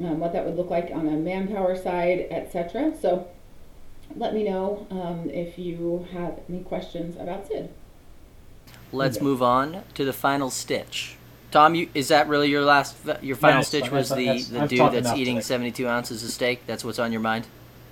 um, 0.00 0.20
what 0.20 0.32
that 0.32 0.44
would 0.44 0.56
look 0.56 0.70
like 0.70 0.90
on 0.94 1.08
a 1.08 1.12
manpower 1.12 1.76
side, 1.76 2.28
etc. 2.30 2.92
So 3.00 3.26
let 4.16 4.34
me 4.34 4.44
know 4.44 4.86
um, 4.90 5.30
if 5.30 5.58
you 5.58 6.06
have 6.12 6.40
any 6.48 6.60
questions 6.60 7.16
about 7.16 7.46
SID. 7.46 7.70
Let's 8.92 9.16
okay. 9.16 9.24
move 9.24 9.42
on 9.42 9.82
to 9.94 10.04
the 10.04 10.12
final 10.12 10.50
stitch. 10.50 11.16
Tom, 11.50 11.74
you, 11.74 11.88
is 11.94 12.08
that 12.08 12.28
really 12.28 12.50
your 12.50 12.64
last, 12.64 12.96
your 13.22 13.36
final 13.36 13.60
yes, 13.60 13.68
stitch 13.68 13.90
was 13.90 14.10
the, 14.10 14.42
the 14.42 14.66
dude 14.66 14.92
that's 14.92 15.12
eating 15.12 15.36
today. 15.36 15.44
72 15.44 15.88
ounces 15.88 16.22
of 16.22 16.30
steak? 16.30 16.60
That's 16.66 16.84
what's 16.84 16.98
on 16.98 17.10
your 17.10 17.22
mind? 17.22 17.46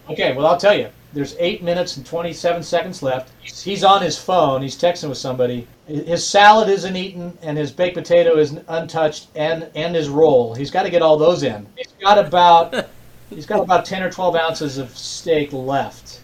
Okay, 0.08 0.36
well, 0.36 0.46
I'll 0.46 0.58
tell 0.58 0.76
you. 0.78 0.88
There's 1.12 1.34
eight 1.38 1.62
minutes 1.62 1.96
and 1.96 2.04
27 2.04 2.62
seconds 2.62 3.02
left. 3.02 3.32
He's 3.40 3.82
on 3.82 4.02
his 4.02 4.18
phone. 4.18 4.60
He's 4.60 4.76
texting 4.76 5.08
with 5.08 5.18
somebody. 5.18 5.66
His 5.86 6.26
salad 6.26 6.68
isn't 6.68 6.94
eaten, 6.94 7.36
and 7.42 7.56
his 7.56 7.72
baked 7.72 7.96
potato 7.96 8.36
is 8.36 8.58
untouched, 8.68 9.28
and 9.34 9.70
and 9.74 9.94
his 9.94 10.08
roll. 10.08 10.54
He's 10.54 10.70
got 10.70 10.82
to 10.82 10.90
get 10.90 11.00
all 11.00 11.16
those 11.16 11.42
in. 11.42 11.66
He's 11.76 11.92
got 12.02 12.18
about 12.18 12.74
he's 13.30 13.46
got 13.46 13.60
about 13.60 13.84
10 13.84 14.02
or 14.02 14.10
12 14.10 14.36
ounces 14.36 14.78
of 14.78 14.96
steak 14.96 15.52
left. 15.52 16.20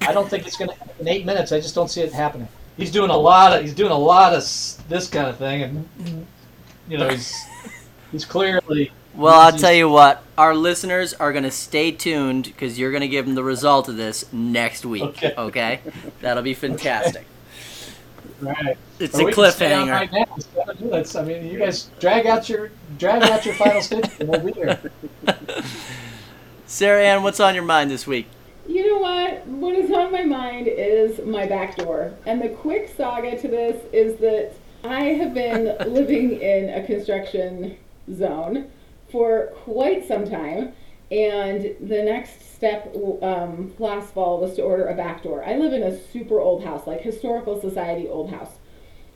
I 0.00 0.12
don't 0.12 0.28
think 0.28 0.46
it's 0.46 0.56
gonna 0.56 0.74
happen 0.74 0.94
in 1.00 1.08
eight 1.08 1.24
minutes. 1.24 1.52
I 1.52 1.60
just 1.60 1.74
don't 1.74 1.88
see 1.88 2.00
it 2.00 2.12
happening. 2.12 2.48
He's 2.76 2.90
doing 2.90 3.10
a 3.10 3.16
lot 3.16 3.56
of 3.56 3.62
he's 3.62 3.74
doing 3.74 3.92
a 3.92 3.98
lot 3.98 4.32
of 4.32 4.42
this 4.88 5.08
kind 5.08 5.28
of 5.28 5.36
thing, 5.36 5.62
and 5.62 6.26
you 6.88 6.98
know 6.98 7.08
he's 7.08 7.34
he's 8.10 8.24
clearly 8.24 8.92
well, 9.18 9.40
I'll 9.40 9.58
tell 9.58 9.72
you 9.72 9.88
what. 9.88 10.22
Our 10.36 10.54
listeners 10.54 11.12
are 11.14 11.32
going 11.32 11.42
to 11.42 11.50
stay 11.50 11.90
tuned 11.90 12.44
because 12.44 12.78
you're 12.78 12.92
going 12.92 13.00
to 13.00 13.08
give 13.08 13.26
them 13.26 13.34
the 13.34 13.42
result 13.42 13.88
of 13.88 13.96
this 13.96 14.32
next 14.32 14.86
week. 14.86 15.02
Okay. 15.02 15.34
okay? 15.36 15.80
That'll 16.20 16.42
be 16.42 16.54
fantastic. 16.54 17.26
Okay. 18.40 18.52
Right. 18.52 18.78
It's 19.00 19.18
a 19.18 19.24
cliffhanger. 19.24 19.90
Right 19.90 20.12
now. 20.12 21.20
I 21.20 21.24
mean, 21.24 21.46
you 21.46 21.58
guys 21.58 21.90
drag 21.98 22.26
out 22.26 22.48
your 22.48 22.70
drag 22.96 23.24
out 23.24 23.44
your 23.44 23.54
final 23.54 23.82
stitch, 23.82 24.08
and 24.20 24.28
we'll 24.28 24.38
be 24.38 24.52
here. 24.52 24.78
Sarah 26.70 27.02
Ann, 27.02 27.22
what's 27.22 27.40
on 27.40 27.54
your 27.54 27.64
mind 27.64 27.90
this 27.90 28.06
week? 28.06 28.26
You 28.68 28.86
know 28.86 28.98
what? 28.98 29.46
What 29.46 29.74
is 29.74 29.90
on 29.90 30.12
my 30.12 30.24
mind 30.24 30.68
is 30.68 31.18
my 31.24 31.46
back 31.46 31.76
door. 31.76 32.12
And 32.26 32.42
the 32.42 32.50
quick 32.50 32.92
saga 32.94 33.40
to 33.40 33.48
this 33.48 33.82
is 33.90 34.18
that 34.18 34.52
I 34.84 35.04
have 35.04 35.32
been 35.32 35.74
living 35.90 36.38
in 36.42 36.68
a 36.68 36.84
construction 36.84 37.78
zone 38.12 38.70
for 39.10 39.46
quite 39.64 40.06
some 40.06 40.28
time. 40.28 40.74
And 41.10 41.74
the 41.80 42.02
next 42.02 42.54
step 42.54 42.94
um, 43.22 43.72
last 43.78 44.12
fall 44.12 44.38
was 44.38 44.54
to 44.56 44.62
order 44.62 44.88
a 44.88 44.94
back 44.94 45.22
door. 45.22 45.42
I 45.42 45.56
live 45.56 45.72
in 45.72 45.82
a 45.82 45.98
super 46.10 46.38
old 46.38 46.62
house, 46.64 46.86
like 46.86 47.00
historical 47.00 47.58
society 47.58 48.06
old 48.08 48.28
house. 48.28 48.52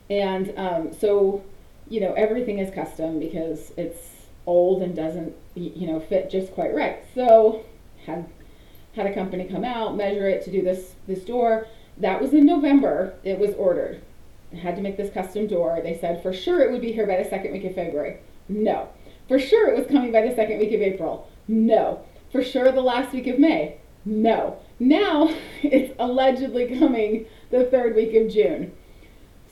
And 0.09 0.51
um, 0.57 0.91
so, 0.91 1.43
you 1.87 2.01
know, 2.01 2.13
everything 2.13 2.57
is 2.57 2.73
custom 2.73 3.19
because 3.19 3.71
it's 3.77 4.22
old 4.45 4.81
and 4.81 4.95
doesn't, 4.95 5.35
you 5.55 5.87
know, 5.87 5.99
fit 5.99 6.29
just 6.29 6.53
quite 6.53 6.73
right. 6.73 7.03
So, 7.15 7.63
had 8.05 8.27
had 8.95 9.07
a 9.07 9.13
company 9.13 9.45
come 9.45 9.63
out, 9.63 9.95
measure 9.95 10.27
it 10.27 10.43
to 10.45 10.51
do 10.51 10.61
this 10.61 10.95
this 11.07 11.23
door, 11.23 11.67
That 11.97 12.21
was 12.21 12.33
in 12.33 12.45
November. 12.45 13.13
It 13.23 13.39
was 13.39 13.53
ordered. 13.55 14.01
I 14.51 14.57
had 14.57 14.75
to 14.75 14.81
make 14.81 14.97
this 14.97 15.13
custom 15.13 15.47
door. 15.47 15.79
They 15.81 15.97
said 15.97 16.21
for 16.21 16.33
sure 16.33 16.61
it 16.61 16.71
would 16.71 16.81
be 16.81 16.91
here 16.91 17.07
by 17.07 17.21
the 17.21 17.29
second 17.29 17.51
week 17.51 17.65
of 17.65 17.75
February. 17.75 18.17
No. 18.47 18.89
For 19.27 19.39
sure 19.39 19.69
it 19.69 19.77
was 19.77 19.87
coming 19.87 20.11
by 20.11 20.27
the 20.27 20.35
second 20.35 20.59
week 20.59 20.73
of 20.73 20.81
April. 20.81 21.27
No. 21.47 22.03
For 22.31 22.43
sure 22.43 22.71
the 22.71 22.81
last 22.81 23.13
week 23.13 23.27
of 23.27 23.39
May. 23.39 23.77
No. 24.05 24.57
Now 24.79 25.33
it's 25.63 25.93
allegedly 25.99 26.77
coming 26.77 27.25
the 27.49 27.65
third 27.65 27.95
week 27.95 28.13
of 28.15 28.31
June. 28.31 28.73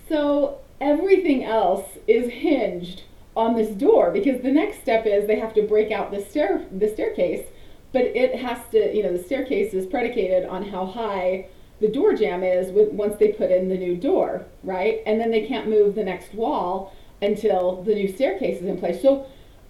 So 0.07 0.60
everything 0.79 1.43
else 1.43 1.98
is 2.07 2.31
hinged 2.31 3.03
on 3.35 3.55
this 3.55 3.69
door 3.69 4.11
because 4.11 4.41
the 4.41 4.51
next 4.51 4.81
step 4.81 5.05
is 5.05 5.27
they 5.27 5.39
have 5.39 5.53
to 5.53 5.61
break 5.61 5.91
out 5.91 6.11
the 6.11 6.21
stair 6.21 6.65
the 6.71 6.88
staircase, 6.88 7.45
but 7.93 8.03
it 8.03 8.35
has 8.35 8.59
to 8.71 8.95
you 8.95 9.03
know 9.03 9.15
the 9.15 9.23
staircase 9.23 9.73
is 9.73 9.85
predicated 9.85 10.47
on 10.47 10.69
how 10.69 10.85
high 10.85 11.47
the 11.79 11.88
door 11.88 12.13
jamb 12.13 12.43
is 12.43 12.71
with 12.71 12.91
once 12.91 13.17
they 13.17 13.29
put 13.29 13.51
in 13.51 13.67
the 13.67 13.77
new 13.77 13.97
door, 13.97 14.45
right? 14.63 15.01
And 15.05 15.19
then 15.19 15.31
they 15.31 15.47
can't 15.47 15.67
move 15.67 15.95
the 15.95 16.03
next 16.03 16.33
wall 16.33 16.93
until 17.21 17.81
the 17.83 17.95
new 17.95 18.07
staircase 18.07 18.61
is 18.61 18.67
in 18.67 18.77
place. 18.77 19.01
So 19.01 19.25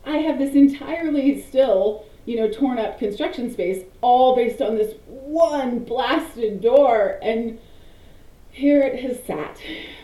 I 0.06 0.18
have 0.18 0.38
this 0.38 0.54
entirely 0.54 1.42
still, 1.42 2.06
you 2.26 2.36
know, 2.36 2.50
torn 2.50 2.80
up 2.80 3.00
construction 3.00 3.52
space 3.52 3.86
all 4.02 4.36
based 4.36 4.62
on 4.62 4.76
this 4.76 4.96
one 5.08 5.80
blasted 5.80 6.62
door 6.62 7.18
and 7.22 7.60
here 8.52 8.82
it 8.82 9.02
has 9.02 9.24
sat 9.26 9.58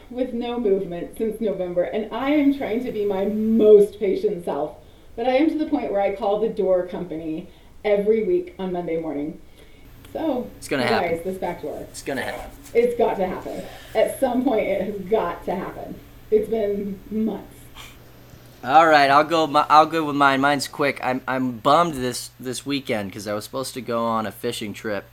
with 0.09 0.33
no 0.33 0.59
movement 0.59 1.17
since 1.17 1.39
November, 1.41 1.83
and 1.83 2.13
I 2.13 2.31
am 2.31 2.57
trying 2.57 2.83
to 2.85 2.91
be 2.91 3.05
my 3.05 3.25
most 3.25 3.99
patient 3.99 4.45
self. 4.45 4.77
But 5.15 5.27
I 5.27 5.35
am 5.35 5.49
to 5.49 5.57
the 5.57 5.65
point 5.65 5.91
where 5.91 6.01
I 6.01 6.15
call 6.15 6.39
the 6.39 6.49
door 6.49 6.87
company 6.87 7.49
every 7.83 8.23
week 8.23 8.55
on 8.57 8.71
Monday 8.71 8.99
morning. 8.99 9.41
So, 10.13 10.49
it's 10.57 10.67
gonna 10.67 10.85
happen. 10.85 11.15
Guys, 11.15 11.23
this 11.23 11.37
back 11.37 11.61
door. 11.61 11.85
It's 11.89 12.01
gonna 12.01 12.21
happen. 12.21 12.49
It's 12.73 12.97
got 12.97 13.17
to 13.17 13.27
happen. 13.27 13.63
At 13.93 14.19
some 14.19 14.43
point, 14.43 14.67
it 14.67 14.81
has 14.81 14.99
got 15.09 15.43
to 15.45 15.55
happen. 15.55 15.95
It's 16.31 16.49
been 16.49 16.99
months. 17.11 17.55
All 18.63 18.87
right, 18.87 19.09
I'll 19.09 19.23
go. 19.23 19.45
I'll 19.69 19.85
go 19.85 20.05
with 20.05 20.15
mine. 20.15 20.41
Mine's 20.41 20.67
quick. 20.67 20.99
I'm 21.03 21.21
I'm 21.27 21.57
bummed 21.59 21.95
this 21.95 22.31
this 22.39 22.65
weekend 22.65 23.09
because 23.09 23.27
I 23.27 23.33
was 23.33 23.43
supposed 23.43 23.73
to 23.75 23.81
go 23.81 24.05
on 24.05 24.25
a 24.25 24.31
fishing 24.31 24.73
trip 24.73 25.05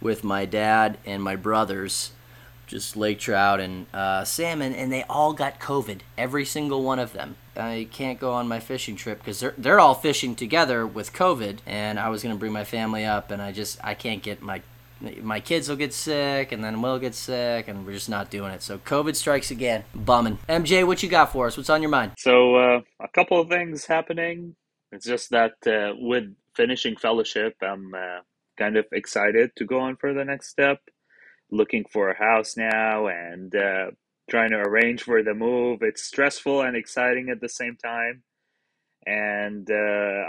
with 0.00 0.22
my 0.24 0.44
dad 0.44 0.98
and 1.06 1.22
my 1.22 1.36
brothers 1.36 2.12
just 2.74 2.96
lake 2.96 3.20
trout 3.20 3.60
and 3.60 3.86
uh, 3.94 4.24
salmon, 4.24 4.74
and 4.74 4.92
they 4.92 5.04
all 5.04 5.32
got 5.32 5.60
COVID. 5.60 6.00
Every 6.18 6.44
single 6.44 6.82
one 6.82 6.98
of 6.98 7.12
them. 7.12 7.36
I 7.56 7.86
can't 7.92 8.18
go 8.18 8.32
on 8.32 8.48
my 8.48 8.58
fishing 8.58 8.96
trip 8.96 9.20
because 9.20 9.38
they're 9.38 9.54
they're 9.56 9.78
all 9.78 9.94
fishing 9.94 10.34
together 10.34 10.84
with 10.84 11.12
COVID, 11.12 11.58
and 11.66 12.00
I 12.00 12.08
was 12.08 12.24
gonna 12.24 12.34
bring 12.34 12.52
my 12.52 12.64
family 12.64 13.04
up, 13.04 13.30
and 13.30 13.40
I 13.40 13.52
just 13.52 13.78
I 13.84 13.94
can't 13.94 14.24
get 14.24 14.42
my 14.42 14.60
my 15.22 15.38
kids 15.38 15.68
will 15.68 15.76
get 15.76 15.94
sick, 15.94 16.50
and 16.50 16.64
then 16.64 16.82
we'll 16.82 16.98
get 16.98 17.14
sick, 17.14 17.68
and 17.68 17.86
we're 17.86 17.92
just 17.92 18.08
not 18.08 18.28
doing 18.28 18.50
it. 18.50 18.60
So 18.60 18.78
COVID 18.78 19.14
strikes 19.14 19.52
again, 19.52 19.84
bumming. 19.94 20.38
MJ, 20.48 20.84
what 20.84 21.00
you 21.00 21.08
got 21.08 21.30
for 21.30 21.46
us? 21.46 21.56
What's 21.56 21.70
on 21.70 21.80
your 21.80 21.92
mind? 21.92 22.12
So 22.18 22.56
uh, 22.56 22.80
a 23.00 23.08
couple 23.08 23.40
of 23.40 23.48
things 23.48 23.86
happening. 23.86 24.56
It's 24.90 25.06
just 25.06 25.30
that 25.30 25.54
uh, 25.64 25.94
with 25.96 26.24
finishing 26.56 26.96
fellowship, 26.96 27.54
I'm 27.62 27.94
uh, 27.94 28.20
kind 28.58 28.76
of 28.76 28.86
excited 28.90 29.52
to 29.56 29.64
go 29.64 29.78
on 29.78 29.94
for 29.94 30.12
the 30.12 30.24
next 30.24 30.48
step 30.48 30.80
looking 31.54 31.84
for 31.90 32.10
a 32.10 32.16
house 32.18 32.56
now 32.56 33.06
and 33.06 33.54
uh, 33.54 33.90
trying 34.28 34.50
to 34.50 34.58
arrange 34.58 35.02
for 35.02 35.22
the 35.22 35.34
move. 35.34 35.82
It's 35.82 36.02
stressful 36.02 36.62
and 36.62 36.76
exciting 36.76 37.30
at 37.30 37.40
the 37.40 37.48
same 37.48 37.76
time. 37.76 38.22
And 39.06 39.70
uh, 39.70 39.74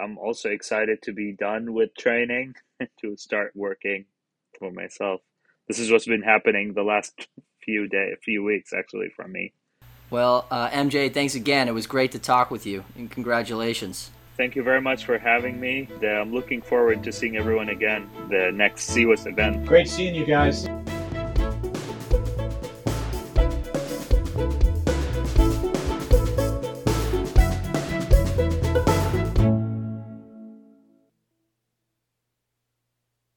I'm 0.04 0.18
also 0.18 0.50
excited 0.50 1.02
to 1.04 1.14
be 1.14 1.32
done 1.32 1.74
with 1.74 1.96
training 1.98 2.56
to 3.02 3.18
start 3.18 3.52
working 3.56 4.06
for 4.60 4.72
myself. 4.72 5.22
This 5.68 5.80
is 5.80 5.92
what's 5.92 6.06
been 6.06 6.22
happening 6.22 6.74
the 6.74 6.84
last 6.84 7.28
few 7.64 7.88
day, 7.88 8.14
few 8.24 8.44
weeks 8.44 8.74
actually 8.74 9.10
for 9.16 9.28
me. 9.28 9.54
Well, 10.12 10.46
uh, 10.52 10.70
MJ, 10.70 11.12
thanks 11.12 11.34
again. 11.34 11.68
It 11.68 11.74
was 11.74 11.88
great 11.88 12.12
to 12.12 12.20
talk 12.20 12.52
with 12.52 12.68
you, 12.68 12.86
and 12.96 13.10
congratulations. 13.10 14.12
Thank 14.38 14.56
you 14.56 14.62
very 14.62 14.82
much 14.82 15.06
for 15.06 15.18
having 15.18 15.60
me. 15.60 15.90
I'm 16.04 16.32
looking 16.32 16.62
forward 16.62 17.04
to 17.06 17.12
seeing 17.12 17.38
everyone 17.38 17.70
again 17.70 18.08
the 18.30 18.52
next 18.54 18.92
CWIS 18.92 19.26
event. 19.26 19.66
Great 19.66 19.88
seeing 19.88 20.14
you 20.14 20.26
guys. 20.26 20.68